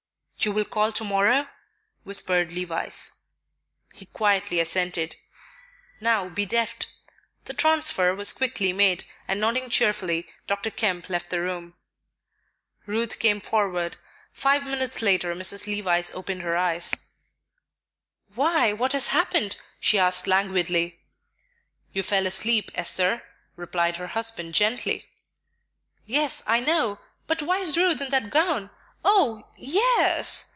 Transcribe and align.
"You 0.43 0.51
will 0.51 0.65
call 0.65 0.91
to 0.93 1.03
morrow?" 1.03 1.47
whispered 2.03 2.51
Levice. 2.51 3.17
He 3.93 4.07
quietly 4.07 4.59
assented. 4.59 5.15
"Now 5.99 6.29
be 6.29 6.47
deft." 6.47 6.87
The 7.45 7.53
transfer 7.53 8.15
was 8.15 8.33
quickly 8.33 8.73
made, 8.73 9.03
and 9.27 9.39
nodding 9.39 9.69
cheerfully, 9.69 10.25
Dr. 10.47 10.71
Kemp 10.71 11.09
left 11.11 11.29
the 11.29 11.41
room. 11.41 11.75
Ruth 12.87 13.19
came 13.19 13.39
forward. 13.39 13.97
Five 14.33 14.65
minutes 14.65 15.03
later 15.03 15.35
Mrs. 15.35 15.67
Levice 15.67 16.09
opened 16.15 16.41
her 16.41 16.57
eyes. 16.57 16.91
"Why, 18.33 18.73
what 18.73 18.93
has 18.93 19.09
happened?" 19.09 19.57
she 19.79 19.99
asked 19.99 20.25
languidly. 20.25 21.01
"You 21.93 22.01
fell 22.01 22.25
asleep, 22.25 22.71
Esther," 22.73 23.21
replied 23.55 23.97
her 23.97 24.07
husband, 24.07 24.55
gently. 24.55 25.05
"Yes, 26.07 26.41
I 26.47 26.61
know; 26.61 26.97
but 27.27 27.43
why 27.43 27.59
is 27.59 27.77
Ruth 27.77 28.01
in 28.01 28.09
that 28.09 28.31
gown? 28.31 28.71
Oh 29.03 29.47
ye 29.57 29.81
es!" 29.97 30.45